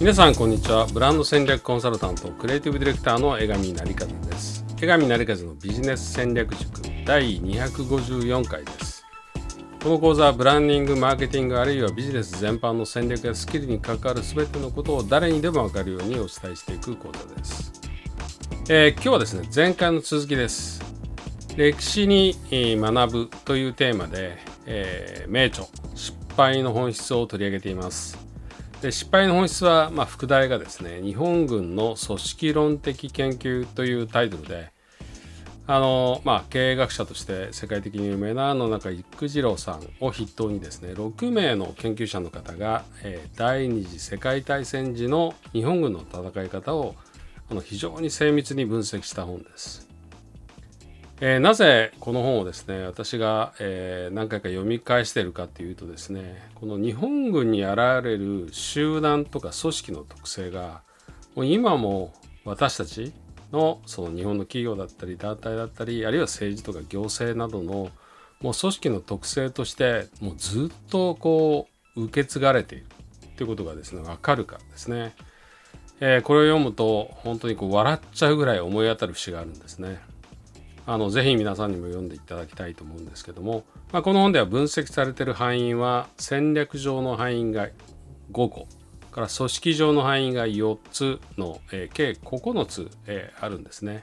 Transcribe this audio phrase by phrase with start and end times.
[0.00, 0.86] 皆さんこんにちは。
[0.86, 4.64] ブランド戦略コンサルタントクリエイティブディレクターの江上成和です。
[4.80, 9.04] 江上成和のビジネス戦略塾第254回です。
[9.82, 17.72] この講座はブランディングマーケティングあるいはビジネス全般の戦略やスキルに関わる全てのことを誰にでも分かるようにお伝えしていく講座です、
[18.68, 20.80] えー、今日はですね前回の続きです。
[21.56, 28.27] 歴史に学ぶというテーマで、えー、名著失敗の本質を取り上げています。
[28.82, 34.70] で失敗の本質は、まあ、副題がですね日本軍の組織論的研究というタイトルで
[35.70, 46.94] あのまあ、経営学者として世界的に有名な野中育次郎さんを筆頭にですね6名の研究者の方が、えー、第二次世界大戦時の日本軍の戦い方を
[47.50, 49.87] あの非常に精密に分析した本です。
[51.20, 60.82] えー、なぜこの本をですね私が、えー、何回か読み返してるかっていうとですねこの日本軍に現れる集団とか組織の特性が
[61.34, 62.12] もう今も
[62.44, 63.12] 私たち
[63.50, 67.90] のその日本の企業だったり団体だったりあるいは政治とか行政などの
[68.40, 71.66] もう組織の特性としてもうずっとこ
[71.96, 72.86] う受け継がれている
[73.36, 75.16] ということがですね分かるかですね、
[75.98, 79.98] えー、これを読むと本当にこう笑っちゃうぐらい思い当たる節があるんですね。
[80.88, 87.68] あのぜひ皆さんにも読んでいただきたいと思うんですけども、まあ、この本では分析されている範囲は戦略上の範囲が
[88.32, 88.66] 5個
[89.12, 94.02] から組織上の範囲が4つの、えー、計9つ、えー、あるんですね。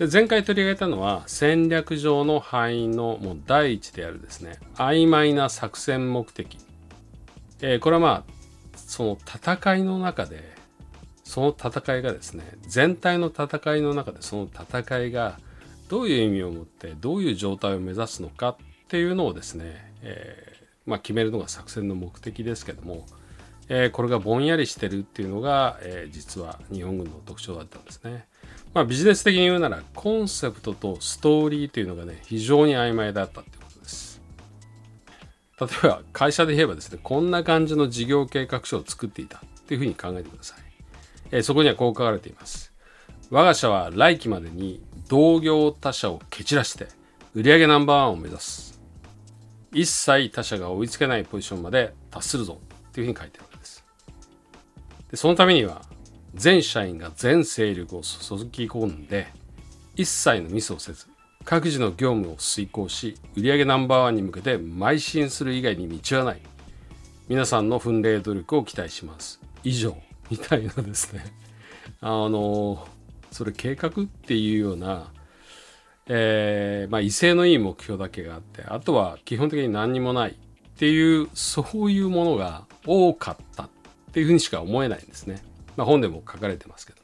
[0.00, 6.58] で前回取り上げたのは戦略上の範囲のもう第一であるですね曖昧な作戦目的、
[7.60, 8.24] えー、これはまあ
[8.74, 10.56] その戦いの中で
[11.22, 15.38] その戦いがですね全体の戦いの中でその戦いが
[15.94, 18.56] どういう意味を持ってどういう状態を目指すのかっ
[18.88, 23.06] ていうのをですね、えー、まあ、決めるのが作戦の目的ですけども、
[23.68, 28.26] えー、これがぼんやりしてるっていうのが、えー、実は日本軍の特徴だったんですね。
[28.74, 34.20] まあ、ビジネス的に言うならコンセプトとストーリーというのがね非常に曖昧だったってことです。
[35.60, 40.58] 例えば会社で言えばですねこんな感じの事業計画書を作っていたっていうふうに考えてください。
[41.30, 42.73] えー、そこにはこう書かれています。
[43.30, 46.88] 我が社は来期までに同業他社を蹴散らして
[47.34, 48.80] 売上ナンバーワンを目指す。
[49.72, 53.84] 一切他社が追いつけないポジションまで達するぞっていうふうに書いてるわけです。
[55.10, 55.82] でそのためには
[56.34, 59.26] 全社員が全勢力を注ぎ込んで
[59.96, 61.06] 一切のミスをせず
[61.44, 66.40] 各自の業務を遂行し売上ナンバーワンに向けて邁進する以外に道はない。
[67.26, 69.40] 皆さんの奮励努力を期待します。
[69.62, 69.96] 以上
[70.30, 71.24] みたいなですね。
[72.00, 72.86] あの
[73.34, 75.12] それ計画っていうような、
[76.06, 80.34] えー、まあ、威勢のいい目標だけがあってあとは基本的に何にもないっ
[80.78, 83.68] ていうそういうものが多かったっ
[84.12, 85.42] ていうふうにしか思えないんですね。
[85.76, 86.98] まあ、本でも書かれてますけど、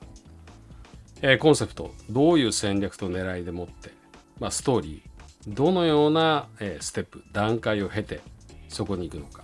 [1.23, 3.91] えー、コンセプトどういう戦略と狙いでもって、
[4.39, 8.21] まあ、ストーリーどのような、えー、ステップ段階を経て
[8.69, 9.43] そこに行くのか。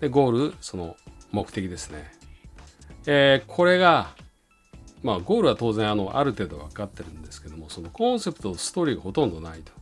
[0.00, 0.96] でゴールその
[1.32, 2.12] 目的ですね、
[3.06, 4.14] えー、これが
[5.06, 9.72] まあゴールは当然あのある程度分かってるんですけどもそのコンセプトストーリーがほとんどないと。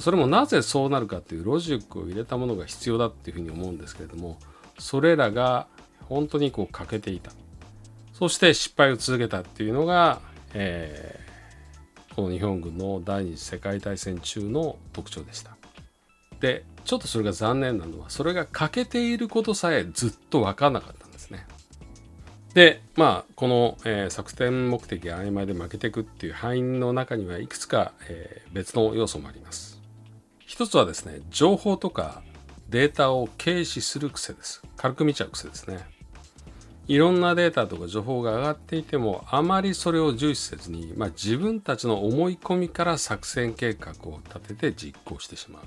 [0.00, 4.38] それもなぜそうなるかっていうロジックを入れたものが必要だっていうふうに思うんですけれども
[4.78, 5.68] それらが
[6.08, 7.30] 本当にこう欠けていた。
[8.12, 10.20] そして失敗を続けたっていうのが、
[10.52, 15.56] えー、この日本軍の第二次世界大戦中の特徴でした。
[16.40, 21.05] でちょっとそれが残念なのはそれが欠けていることさえずっと分かんなかった。
[22.56, 29.78] でまあこの、えー、作戦目的が曖昧で負けていくっていう範囲の中にはいくつか、えー、別の要素もあります。
[30.38, 32.22] 一つはですね情報とか
[32.70, 34.62] データを軽視する癖です。
[34.78, 35.80] 軽く見ちゃう癖ですね。
[36.88, 45.62] いろんなデータとか情報が上がっていてもあまりそれを重視せずに、まあ、自分たちの思い込みから作戦計画を立てて実行してしまう。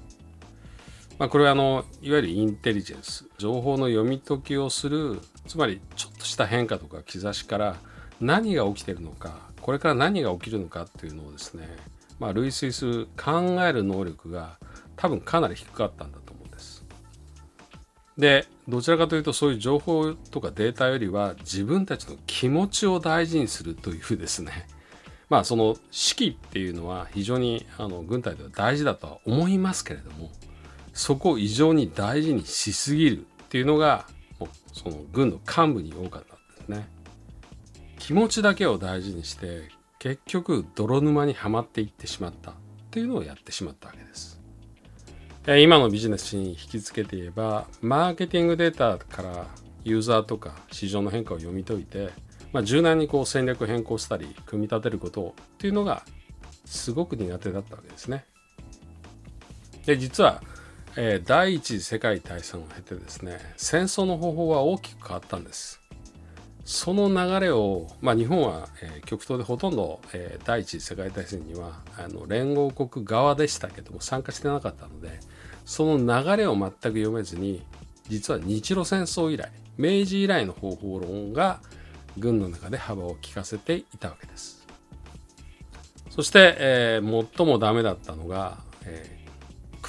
[1.19, 7.75] まあ、これはあのいわゆるインテリジェンス情報の読み解きをするつまりちょっとした変化とか兆しから
[8.21, 11.67] 何が起きてるのかこれから何が起きるのかっていうのをですね、
[12.19, 14.57] まあ、類推する考える能力が
[14.95, 16.85] 多分かなり低かったんだと思うんです。
[18.17, 24.67] でどちらかというとそういう情報とかデータよりは自分たちの気持ちを大事にするというですね
[25.29, 30.29] まあその士気っていうのは非常にあの軍隊では大事だとは思いますけれども
[30.99, 34.05] そこを異常に大事にしすぎるっていうのが
[34.73, 36.89] その軍の幹部に多かったんですね。
[37.97, 42.53] 気持ちだけを大事にして結局泥沼にはまっていってしまったっ
[42.91, 44.41] ていうのをやってしまったわけです。
[45.63, 49.47] 今のビジネスに引き付けて言えばマーケティングデータから
[49.85, 52.09] ユーザーとか市場の変化を読み解いて、
[52.51, 56.03] まあ、柔軟にこう戦略変更したり組み立てることっていうのが
[56.65, 58.25] すごく苦手だったわけですね。
[59.85, 60.43] で実は、
[60.95, 65.79] えー、第一次世界大戦を経てですね戦争の方法は大きく変わったんです。
[66.65, 75.19] その流れを、まあ、日本は、えー、極東でほとんど、えー、第一次世界大戦にはあの連合国側でしたけども参加してなかったので
[75.65, 77.65] その流れを全く読めずに
[78.07, 81.59] 実は日露戦争以来明治以来の方法論が
[82.19, 84.67] 軍の中で幅を利かせていたわけです。
[86.09, 89.18] そして、えー、最もダメだったのが、えー、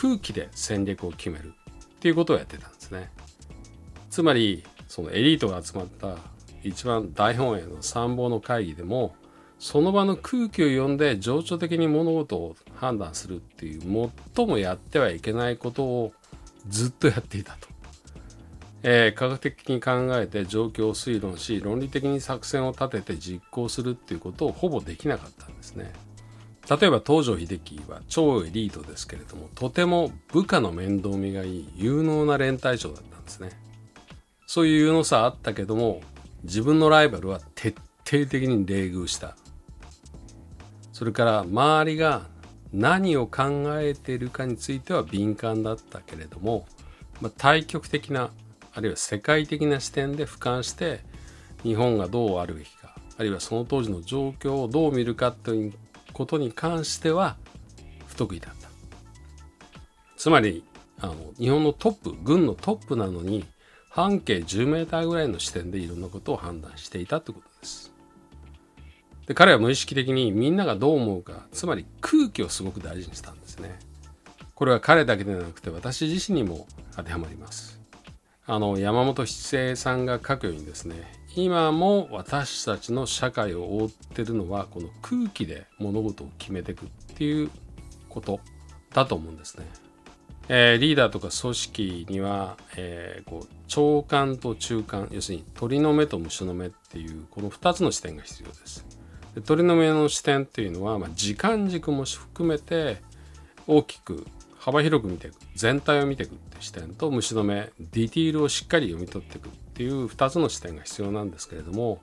[0.00, 3.11] 空気で戦略を決めるっていうことをやってたんですね。
[4.08, 6.17] つまりそのエリートが集まった
[6.62, 9.14] 一番大本営の参謀の会議でも
[9.58, 16.12] その場の空気を読んで情緒的に物事を判断するっていう最もやってはいけないことを
[16.67, 17.69] ずっとやっていたと。
[18.82, 25.93] えー、科学的に考えて状況を推論し論理的に作戦を立てて実行するっていうことをほぼできなかったんですね。
[26.69, 33.51] 例えば東條英機は超エリートですけれどもとても部下の面倒見がいい有能な連隊長だったんですね。
[34.47, 36.01] そういう有能さあったけども
[36.43, 37.71] 自分のライバルは徹
[38.05, 39.37] 底的に冷遇した
[40.93, 42.23] それから周りが
[42.73, 46.67] 何を考えているかについては敏感だったけれども、
[47.21, 48.31] まあ、対極的な
[48.75, 51.01] あるいは世界的な視点で俯瞰して
[51.62, 55.73] 日本がどうあるべきかあるいはその当時の状況をどう見るかという
[56.12, 57.37] ことに関しては
[58.07, 58.69] 不得意だった
[60.17, 60.65] つまり
[61.01, 63.47] あの日本のトップ軍のトップなのに
[63.89, 67.93] 半径10メーターぐらいの視点でいろんなことを判断していたってことです。
[69.27, 73.79] で彼は無意識的にみんながどう思うかつまり空気をすごく大事にしたんですね。
[74.55, 77.81] これは彼だけでなくて私自身にも当てはまります。
[78.47, 87.50] あの山本七星さんが書くようにですね今も私たちの社会を覆ってるのはこの空気で物事を決めていくっていう
[88.09, 88.41] こと
[88.93, 89.67] だと思うんですね。
[90.53, 98.85] えー、リーダーとか組織には、えー、こう長官と中間要するに鳥の目と虫の目っていうこの2つの視点が必要です
[99.37, 103.00] で鳥の目の視点っていうのは、まあ、時間軸も含めて
[103.69, 104.26] 大きく
[104.61, 112.01] 幅広く見ていく全体を見ていくって視点と虫の目ディティールをしっかり読み取っていくっていう2つの視点が必要なんですけれども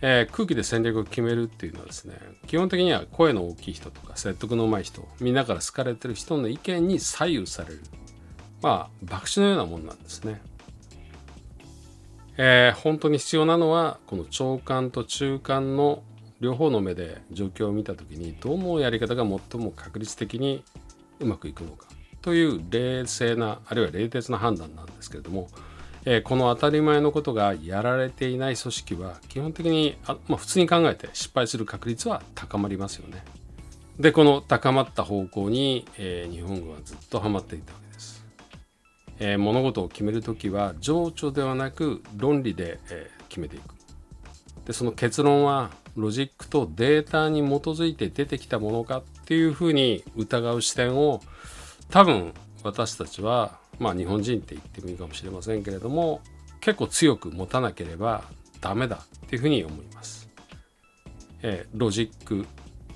[0.00, 2.14] えー、空気で戦略を決めるっていうのはですね
[2.46, 7.82] 基本的には声の大きい人とか説得のうまい人みんなから好かれてる人の意見に左右される
[8.62, 10.40] まあ博打のようなもんなんですね。
[12.40, 16.04] えー、本当に必要なのはこの長官と中間の
[16.40, 20.62] 両方の目で状況を見た時にどのやり方が最も確率的に
[21.20, 21.86] うまくいくのか
[22.22, 25.48] という冷静なあるいは冷徹な判断なんですけれども
[26.10, 33.22] えー、この当たり前のことがやられていない組織は基本的にあ、まあ、普通に考えて失敗する確率は高まりますよね。
[33.98, 38.24] でこの高まった方向に、えー、日本軍はずっとはまっていたわけです。
[39.18, 43.77] えー、物事を決める時は情緒ではなく論理で、え決めていく。
[44.68, 51.22] でその結論はロジックとデータに基づいて出てきたものかっていうふうに疑う視点を
[51.88, 56.20] 多分私たちはまあ日本人って言ってもいいかもしれませんけれども
[56.60, 58.24] 結構強く持たなければ
[58.60, 58.96] ダメだ
[59.26, 60.28] っていうふうに思います。
[61.42, 62.44] えー、ロジック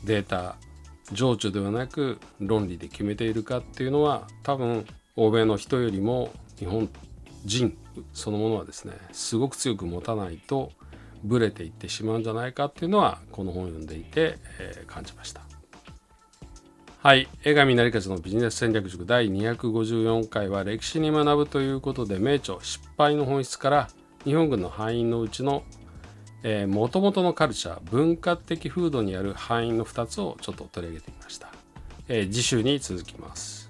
[0.05, 0.57] データ
[1.11, 4.85] 情緒ではなく論理で決めているかっていうのは多分
[5.17, 6.91] 欧米の人よりも日本
[7.47, 7.79] 人
[8.13, 10.73] そのものはですねすごく強く持たないと
[11.25, 15.43] ブレていってしまうんじゃないかっていうのはこの本を読んでいて、えー、感じました。
[16.99, 17.29] はい。
[17.43, 23.89] 江上成勝のビジネス戦略塾第254回は歴史に学ぶということで名著失敗の本質から
[24.25, 25.65] 日本軍の敗因のうちの
[26.69, 31.53] もともとのカルチャー文化的風土にある敗因の2つをちょっと取り上げてみました、
[32.09, 33.62] えー、次週に続きます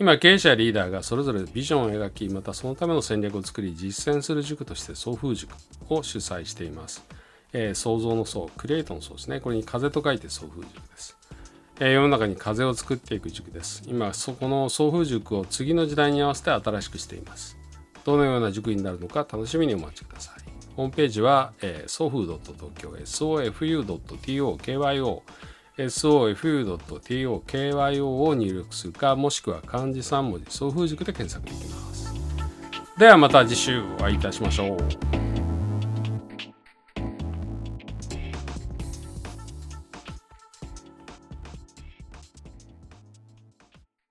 [0.00, 5.54] 今経営者やリーダーがそれぞれビジョンを描きまたそのための戦略を作り実践する塾として送風塾
[5.90, 7.04] を主催しています、
[7.52, 11.18] えー、創造の層クリエイトの層ですねこれに風と書いて送風塾です
[11.80, 13.82] え世の中に風を作っていく塾です。
[13.86, 17.56] 今、そこの送風塾を次の時代に合わせて新しくしています。
[18.04, 20.34] どのような塾になるのか楽しみにお待ちください。
[20.76, 22.90] ホームページは、えー、sofu.tokyo
[23.86, 25.22] sofu.tokyo
[25.86, 32.12] sofu.tokyo を入力するか、もしくは漢字3文字送風塾で検索できます。
[32.98, 35.19] ではまた次週お会いいたしましょう。